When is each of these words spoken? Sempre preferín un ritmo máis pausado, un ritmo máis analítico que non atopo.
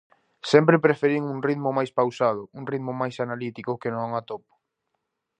Sempre 0.51 0.83
preferín 0.85 1.23
un 1.35 1.39
ritmo 1.47 1.69
máis 1.77 1.91
pausado, 1.99 2.41
un 2.59 2.63
ritmo 2.71 2.91
máis 3.01 3.15
analítico 3.25 3.79
que 3.81 3.93
non 3.95 4.11
atopo. 4.21 4.51